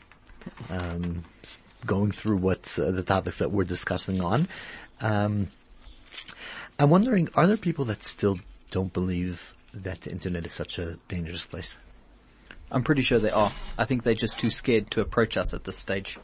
[0.69, 1.23] Um,
[1.85, 4.47] going through what uh, the topics that we're discussing on.
[4.99, 5.51] Um,
[6.79, 10.97] I'm wondering, are there people that still don't believe that the internet is such a
[11.07, 11.77] dangerous place?
[12.71, 13.51] I'm pretty sure they are.
[13.77, 16.17] I think they're just too scared to approach us at this stage.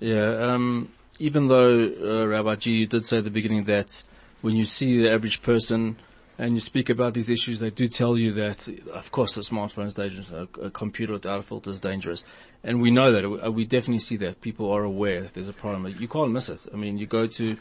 [0.00, 4.02] Yeah, um, even though uh, Rabbi G, you did say at the beginning that
[4.40, 5.96] when you see the average person
[6.38, 9.86] and you speak about these issues, they do tell you that, of course, a smartphone
[9.86, 12.24] is dangerous, a, a computer without a filter is dangerous.
[12.62, 13.52] And we know that.
[13.52, 14.40] We definitely see that.
[14.40, 15.94] People are aware that there's a problem.
[15.98, 16.66] You can't miss it.
[16.72, 17.56] I mean, you go to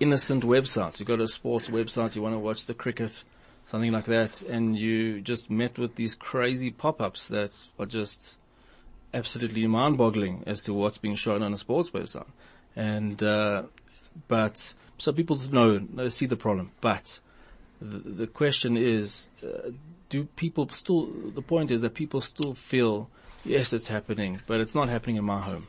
[0.00, 3.24] innocent websites, you go to a sports website, you want to watch the cricket,
[3.66, 8.36] something like that, and you just met with these crazy pop-ups that are just
[9.14, 12.28] absolutely mind-boggling as to what's being shown on a sports website.
[12.76, 13.64] And, uh,
[14.28, 17.20] but, so people know, see the problem, but,
[17.80, 19.70] the, question is, uh,
[20.08, 23.08] do people still, the point is that people still feel,
[23.44, 25.68] yes, it's happening, but it's not happening in my home.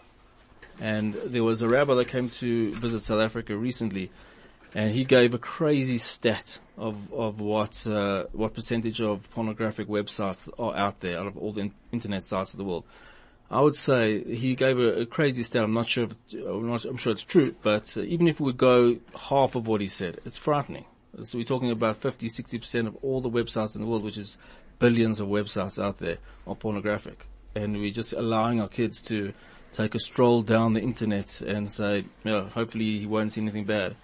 [0.79, 4.11] And there was a rabbi that came to visit South Africa recently,
[4.73, 10.37] and he gave a crazy stat of of what uh, what percentage of pornographic websites
[10.57, 12.85] are out there out of all the in- internet sites of the world.
[13.51, 15.63] I would say he gave a, a crazy stat.
[15.63, 16.05] I'm not sure.
[16.05, 19.67] If, I'm, not, I'm sure it's true, but uh, even if we go half of
[19.67, 20.85] what he said, it's frightening.
[21.23, 24.17] So we're talking about 50, 60 percent of all the websites in the world, which
[24.17, 24.37] is
[24.77, 26.17] billions of websites out there,
[26.47, 29.33] are pornographic, and we're just allowing our kids to
[29.73, 33.65] take a stroll down the internet and say, you know, hopefully he won't see anything
[33.65, 33.95] bad.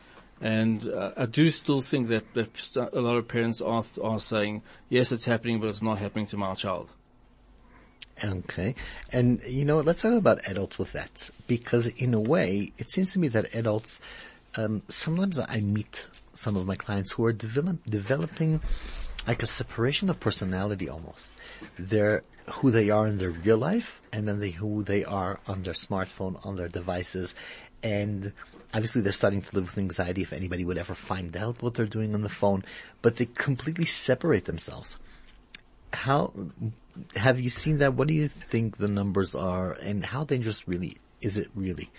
[0.42, 2.50] And uh, I do still think that, that
[2.94, 6.38] a lot of parents are are saying, yes, it's happening, but it's not happening to
[6.38, 6.90] my child.
[8.24, 8.76] Okay.
[9.12, 11.30] And you know, let's talk about adults with that.
[11.48, 14.02] Because in a way, it seems to me that adults,
[14.56, 18.62] um, sometimes I meet some of my clients who are develop, developing
[19.28, 21.32] like a separation of personality almost.
[21.80, 25.64] They're who they are in their real life and then they, who they are on
[25.64, 27.34] their smartphone, on their devices.
[27.82, 28.34] And
[28.74, 31.86] obviously they're starting to live with anxiety if anybody would ever find out what they're
[31.86, 32.64] doing on the phone,
[33.02, 34.98] but they completely separate themselves.
[35.94, 36.34] How,
[37.16, 37.94] have you seen that?
[37.94, 41.90] What do you think the numbers are, and how dangerous really is it really?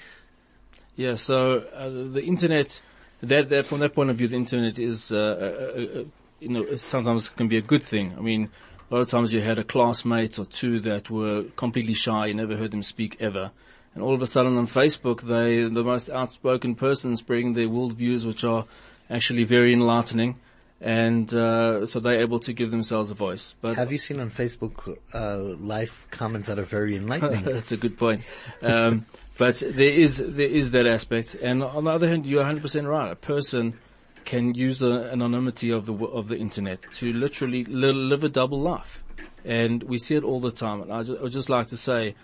[0.96, 2.82] Yeah, so uh, the internet,
[3.28, 6.04] that, that from that point of view, the internet is, uh, uh, uh,
[6.40, 8.14] you know, sometimes can be a good thing.
[8.16, 8.50] I mean,
[8.90, 12.34] a lot of times you had a classmate or two that were completely shy, you
[12.34, 13.50] never heard them speak ever.
[13.94, 18.26] And all of a sudden on Facebook, they, the most outspoken person spreading their worldviews,
[18.26, 18.66] which are
[19.08, 20.36] actually very enlightening
[20.80, 23.54] and uh, so they're able to give themselves a voice.
[23.60, 27.44] But have you seen on Facebook uh, live comments that are very enlightening?
[27.44, 28.22] That's a good point.
[28.62, 29.06] Um,
[29.38, 32.86] but there is there is that aspect, and on the other hand, you're 100 percent
[32.86, 33.10] right.
[33.10, 33.78] A person
[34.24, 38.60] can use the anonymity of the of the internet to literally li- live a double
[38.60, 39.02] life,
[39.44, 40.82] and we see it all the time.
[40.82, 42.14] And I just, I would just like to say,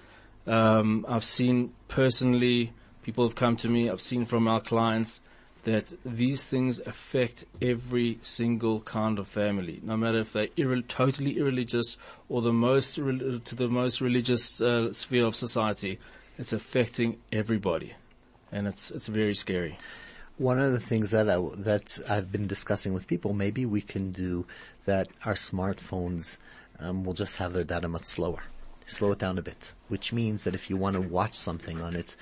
[0.47, 3.89] um, I've seen personally, people have come to me.
[3.89, 5.21] I've seen from our clients
[5.65, 10.49] that these things affect every single kind of family, no matter if they're
[10.89, 11.97] totally irreligious
[12.29, 15.99] or the most re- to the most religious uh, sphere of society.
[16.39, 17.93] It's affecting everybody,
[18.51, 19.79] and it's it's very scary.
[20.39, 24.11] One of the things that I that I've been discussing with people, maybe we can
[24.11, 24.47] do
[24.87, 25.09] that.
[25.25, 26.39] Our smartphones
[26.81, 28.43] um, will just have their data much slower,
[28.87, 31.95] slow it down a bit, which means that if you want to watch something on
[31.95, 32.17] it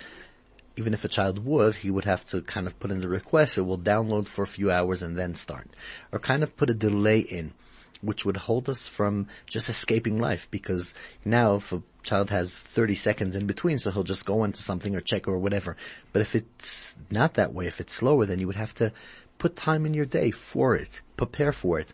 [0.81, 3.59] even if a child would, he would have to kind of put in the request.
[3.59, 5.69] It will download for a few hours and then start.
[6.11, 7.53] Or kind of put a delay in,
[8.01, 12.95] which would hold us from just escaping life because now if a child has 30
[12.95, 15.77] seconds in between, so he'll just go into something or check or whatever.
[16.14, 18.90] But if it's not that way, if it's slower, then you would have to
[19.37, 21.93] put time in your day for it, prepare for it.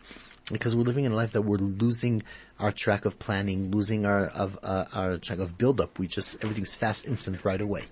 [0.49, 2.23] Because we're living in a life that we're losing
[2.57, 5.99] our track of planning, losing our, of, uh, our track of build up.
[5.99, 7.83] We just, everything's fast, instant right away.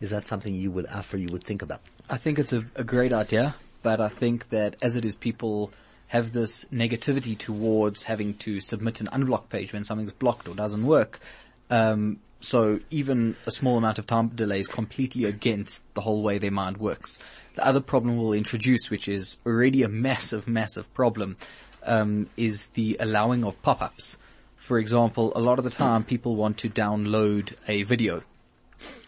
[0.00, 1.80] Is that something you would offer, you would think about?
[2.08, 5.72] I think it's a, a great idea, but I think that as it is people
[6.08, 10.86] have this negativity towards having to submit an unblock page when something's blocked or doesn't
[10.86, 11.20] work.
[11.68, 16.38] Um, so even a small amount of time delay is completely against the whole way
[16.38, 17.18] their mind works.
[17.56, 21.36] The other problem we'll introduce, which is already a massive, massive problem,
[21.82, 24.18] um, is the allowing of pop-ups.
[24.56, 28.22] For example, a lot of the time people want to download a video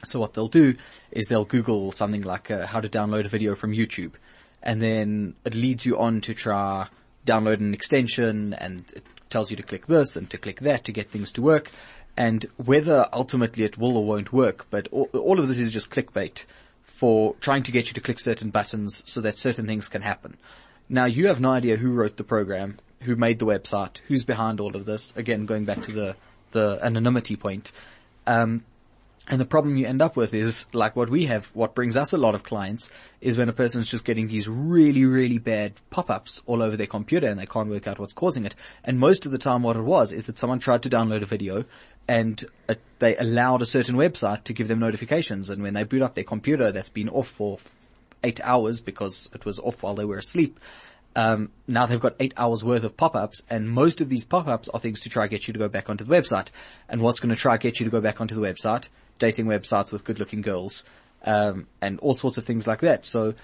[0.05, 0.75] so what they'll do
[1.11, 4.13] is they'll Google something like uh, how to download a video from YouTube,
[4.63, 6.89] and then it leads you on to try
[7.27, 10.93] download an extension, and it tells you to click this and to click that to
[10.93, 11.71] get things to work,
[12.17, 15.91] and whether ultimately it will or won't work, but all, all of this is just
[15.91, 16.45] clickbait
[16.83, 20.37] for trying to get you to click certain buttons so that certain things can happen.
[20.89, 24.61] Now you have no idea who wrote the program, who made the website, who's behind
[24.61, 25.13] all of this.
[25.17, 26.17] Again, going back to the
[26.53, 27.71] the anonymity point.
[28.27, 28.65] Um,
[29.31, 32.13] and the problem you end up with is like what we have, what brings us
[32.13, 32.91] a lot of clients
[33.21, 37.29] is when a person's just getting these really, really bad pop-ups all over their computer
[37.29, 38.57] and they can't work out what's causing it.
[38.83, 41.27] And most of the time what it was is that someone tried to download a
[41.27, 41.65] video
[42.09, 42.45] and
[42.99, 45.49] they allowed a certain website to give them notifications.
[45.49, 47.59] And when they boot up their computer that's been off for
[48.25, 50.59] eight hours because it was off while they were asleep,
[51.15, 54.81] um, now they've got eight hours worth of pop-ups and most of these pop-ups are
[54.81, 56.49] things to try get you to go back onto the website.
[56.89, 58.89] And what's going to try get you to go back onto the website
[59.21, 60.83] dating websites with good looking girls,
[61.25, 63.07] um, and all sorts of things like that.
[63.07, 63.35] So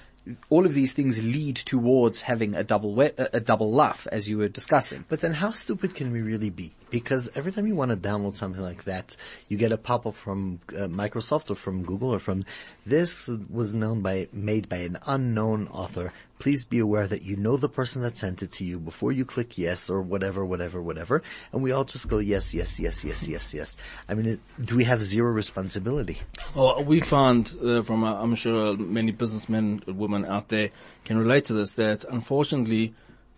[0.51, 4.39] all of these things lead towards having a double we- a double laugh, as you
[4.39, 5.05] were discussing.
[5.09, 6.73] But then, how stupid can we really be?
[6.91, 9.17] Because every time you want to download something like that,
[9.49, 12.45] you get a pop-up from uh, Microsoft or from Google or from
[12.85, 17.57] this was known by made by an unknown author please be aware that you know
[17.57, 21.23] the person that sent it to you before you click yes or whatever, whatever, whatever.
[21.53, 23.77] And we all just go yes, yes, yes, yes, yes, yes.
[24.09, 26.21] I mean, it, do we have zero responsibility?
[26.55, 30.71] Well, we found uh, from, uh, I'm sure many businessmen women out there
[31.05, 32.95] can relate to this that unfortunately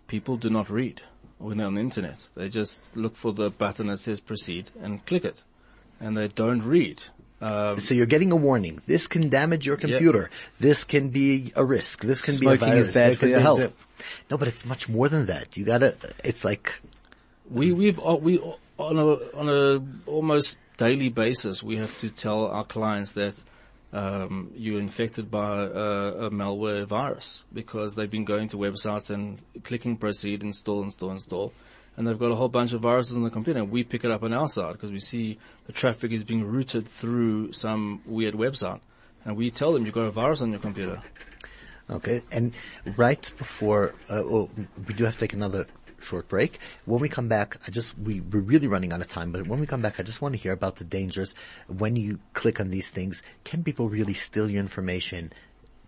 [0.07, 1.03] people do not read
[1.41, 2.19] on the internet.
[2.35, 5.43] They just look for the button that says proceed and click it.
[6.01, 7.03] and they don't read.
[7.41, 8.81] Um, So you're getting a warning.
[8.87, 10.31] This can damage your computer.
[10.61, 12.03] This can be a risk.
[12.03, 13.73] This can be a Smoking is bad for your health.
[14.31, 15.57] No, but it's much more than that.
[15.57, 16.73] You gotta, it's like,
[17.51, 18.39] we we've uh, we
[18.79, 23.35] on a on a almost daily basis we have to tell our clients that
[23.93, 29.41] um, you're infected by a, a malware virus because they've been going to websites and
[29.65, 31.53] clicking proceed, install, install, install,
[31.97, 33.61] and they've got a whole bunch of viruses on the computer.
[33.61, 36.45] And we pick it up on our side because we see the traffic is being
[36.45, 38.81] routed through some weird website,
[39.25, 41.01] and we tell them you've got a virus on your computer.
[41.91, 42.53] Okay, and
[42.99, 44.51] right before, uh, oh,
[44.87, 45.67] we do have to take another
[46.01, 46.59] short break.
[46.85, 49.61] When we come back, I just, we, we're really running out of time, but when
[49.61, 51.35] we come back, I just want to hear about the dangers
[51.67, 53.23] when you click on these things.
[53.45, 55.33] Can people really steal your information,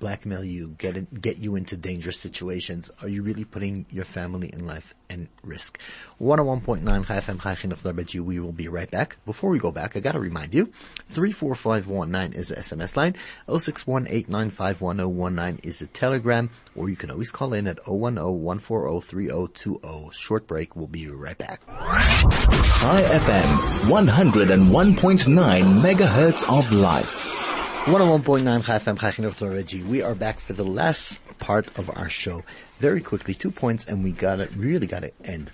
[0.01, 2.91] blackmail you, get in, get you into dangerous situations?
[3.03, 5.79] Are you really putting your family and life in risk?
[6.21, 9.19] 101.9 Chai FM Chai Chinuch We will be right back.
[9.27, 10.73] Before we go back, I gotta remind you,
[11.11, 13.15] 34519 is the SMS line,
[13.49, 20.13] 0618951019 is the telegram, or you can always call in at 010-140-3020.
[20.13, 21.61] Short break, we'll be right back.
[21.67, 27.40] Chai FM, 101.9 megahertz of life.
[27.85, 32.45] 101.9 Chai FM Chai Chinuch We are back for the last part of our show.
[32.79, 35.51] Very quickly, two points and we gotta, really gotta end.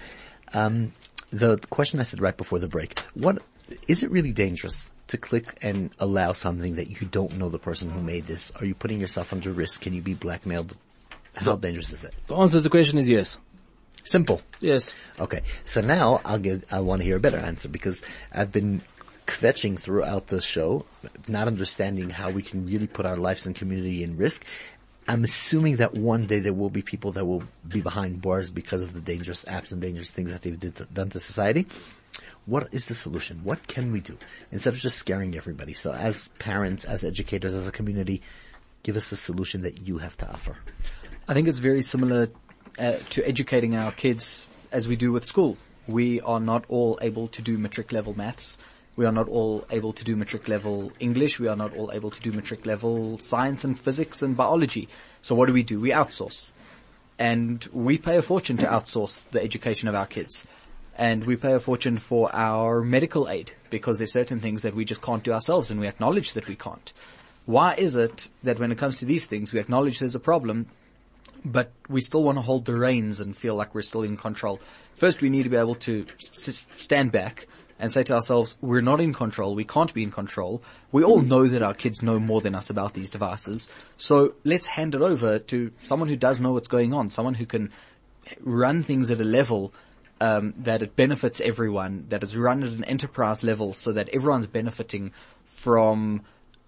[0.52, 0.92] Um,
[1.30, 3.42] the question I said right before the break, what,
[3.86, 7.90] is it really dangerous to click and allow something that you don't know the person
[7.90, 8.50] who made this?
[8.60, 9.82] Are you putting yourself under risk?
[9.82, 10.76] Can you be blackmailed?
[11.34, 12.12] How dangerous is it?
[12.26, 13.38] The answer to the question is yes.
[14.02, 14.42] Simple.
[14.60, 14.92] Yes.
[15.20, 18.02] Okay, so now I'll give, I want to hear a better answer because
[18.32, 18.82] I've been
[19.26, 20.84] kvetching throughout the show,
[21.28, 24.44] not understanding how we can really put our lives and community in risk.
[25.08, 28.82] I'm assuming that one day there will be people that will be behind bars because
[28.82, 31.66] of the dangerous apps and dangerous things that they've did, done to society.
[32.46, 33.40] What is the solution?
[33.44, 34.18] What can we do
[34.50, 35.74] instead of just scaring everybody?
[35.74, 38.22] So as parents, as educators, as a community,
[38.82, 40.56] give us the solution that you have to offer.
[41.28, 42.28] I think it's very similar
[42.78, 45.56] uh, to educating our kids as we do with school.
[45.88, 48.58] We are not all able to do matric level maths.
[48.96, 51.38] We are not all able to do matric level English.
[51.38, 54.88] We are not all able to do matric level science and physics and biology.
[55.20, 55.78] So what do we do?
[55.80, 56.50] We outsource.
[57.18, 60.46] And we pay a fortune to outsource the education of our kids.
[60.96, 64.86] And we pay a fortune for our medical aid because there's certain things that we
[64.86, 66.92] just can't do ourselves and we acknowledge that we can't.
[67.44, 70.66] Why is it that when it comes to these things, we acknowledge there's a problem,
[71.44, 74.58] but we still want to hold the reins and feel like we're still in control.
[74.94, 77.46] First, we need to be able to s- stand back
[77.78, 79.54] and say to ourselves, we're not in control.
[79.54, 80.62] We can't be in control.
[80.92, 83.68] We all know that our kids know more than us about these devices.
[83.96, 87.46] So let's hand it over to someone who does know what's going on, someone who
[87.46, 87.70] can
[88.40, 89.74] run things at a level
[90.20, 94.46] um, that it benefits everyone, that is run at an enterprise level so that everyone's
[94.46, 95.12] benefiting
[95.44, 96.22] from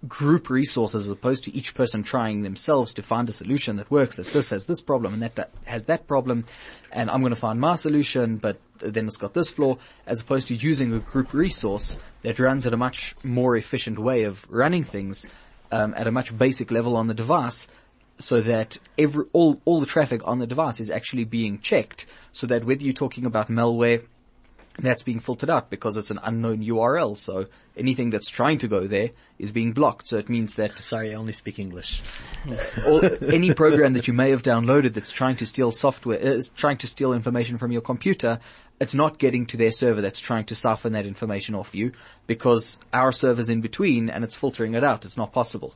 [0.07, 4.17] group resources as opposed to each person trying themselves to find a solution that works,
[4.17, 6.45] that this has this problem and that, that has that problem,
[6.93, 9.77] and I'm going to find my solution, but then it's got this flaw,
[10.07, 14.23] as opposed to using a group resource that runs at a much more efficient way
[14.23, 15.27] of running things
[15.73, 17.67] um, at a much basic level on the device,
[18.19, 22.47] so that every all all the traffic on the device is actually being checked, so
[22.47, 24.05] that whether you're talking about malware
[24.79, 27.19] that's being filtered out because it's an unknown URL.
[27.19, 30.09] So anything that's trying to go there is being blocked.
[30.09, 32.03] So it means that Sorry, I only speak English.
[32.87, 36.49] all, any program that you may have downloaded that's trying to steal software, uh, is
[36.51, 38.39] trying to steal information from your computer,
[38.81, 41.93] it's not getting to their server that's trying to siphon that information off you
[42.27, 45.05] because our server's in between and it's filtering it out.
[45.05, 45.75] It's not possible.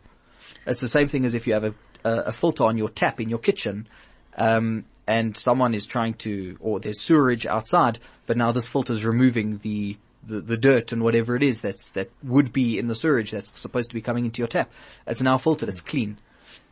[0.66, 1.74] It's the same thing as if you have a,
[2.04, 3.88] a, a filter on your tap in your kitchen,
[4.36, 9.04] um, and someone is trying to, or there's sewerage outside, but now this filter is
[9.04, 9.96] removing the,
[10.26, 13.58] the, the dirt and whatever it is that's, that would be in the sewerage that's
[13.58, 14.70] supposed to be coming into your tap.
[15.06, 16.18] It's now filtered, it's clean.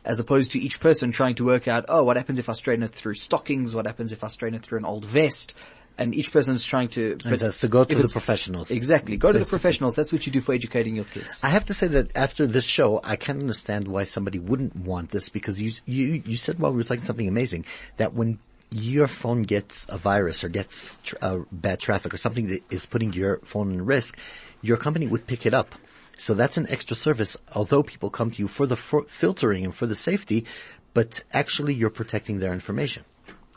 [0.03, 2.81] As opposed to each person trying to work out, oh, what happens if I strain
[2.81, 3.75] it through stockings?
[3.75, 5.55] What happens if I strain it through an old vest?
[5.97, 8.71] And each person is trying to, And that's to go to the professionals.
[8.71, 9.17] Exactly.
[9.17, 9.95] Go to the professionals.
[9.95, 11.41] That's what you do for educating your kids.
[11.43, 15.11] I have to say that after this show, I can understand why somebody wouldn't want
[15.11, 17.65] this because you you you said while we were talking something amazing
[17.97, 18.39] that when
[18.71, 22.85] your phone gets a virus or gets tr- uh, bad traffic or something that is
[22.85, 24.17] putting your phone in risk,
[24.61, 25.75] your company would pick it up.
[26.17, 27.35] So that's an extra service.
[27.53, 30.45] Although people come to you for the f- filtering and for the safety,
[30.93, 33.03] but actually you're protecting their information.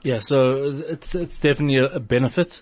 [0.05, 2.61] Yeah, so it's it's definitely a, a benefit,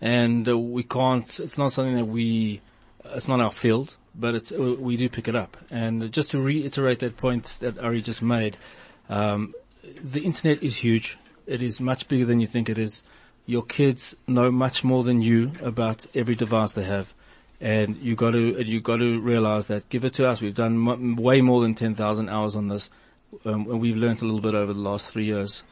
[0.00, 1.38] and uh, we can't.
[1.38, 2.60] It's not something that we.
[3.04, 5.56] It's not our field, but it's uh, we do pick it up.
[5.70, 8.56] And just to reiterate that point that Ari just made,
[9.08, 9.54] um,
[10.02, 11.16] the internet is huge.
[11.46, 13.04] It is much bigger than you think it is.
[13.46, 17.14] Your kids know much more than you about every device they have.
[17.60, 20.40] And you got to, you got to realize that give it to us.
[20.40, 22.90] We've done m- way more than 10,000 hours on this.
[23.44, 25.62] Um, and we've learned a little bit over the last three years.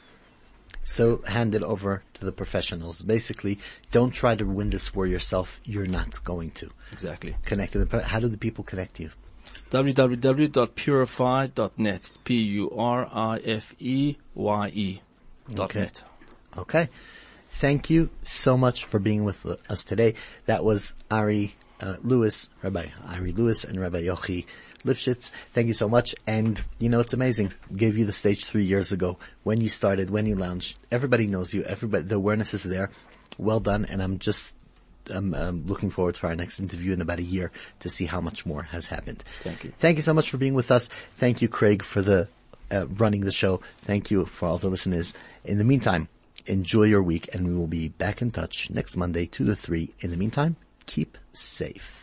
[0.90, 3.02] So hand it over to the professionals.
[3.02, 3.58] Basically,
[3.92, 5.60] don't try to win this war yourself.
[5.64, 6.70] You're not going to.
[6.92, 7.36] Exactly.
[7.44, 9.10] Connect to the, how do the people connect to you?
[9.70, 12.10] www.purifeye.net.
[13.78, 15.00] P-U-R-I-F-E-Y-E
[15.54, 15.80] dot Okay.
[15.80, 16.02] net.
[16.56, 16.88] Okay.
[17.50, 20.14] Thank you so much for being with us today.
[20.46, 24.46] That was Ari uh, Lewis, Rabbi Ari Lewis and Rabbi Yochi
[24.84, 25.30] Lipschitz.
[25.52, 26.14] Thank you so much.
[26.26, 27.52] And you know, it's amazing.
[27.74, 30.78] Gave you the stage three years ago when you started, when you launched.
[30.90, 31.64] Everybody knows you.
[31.64, 32.90] Everybody, the awareness is there.
[33.38, 33.84] Well done.
[33.84, 34.54] And I'm just,
[35.10, 37.50] I'm, um looking forward for our next interview in about a year
[37.80, 39.24] to see how much more has happened.
[39.42, 39.72] Thank you.
[39.78, 40.88] Thank you so much for being with us.
[41.16, 42.28] Thank you, Craig, for the
[42.70, 43.60] uh, running the show.
[43.82, 45.14] Thank you for all the listeners.
[45.44, 46.08] In the meantime,
[46.46, 49.94] enjoy your week, and we will be back in touch next Monday, two to three.
[50.00, 50.56] In the meantime,
[50.86, 51.98] keep safe.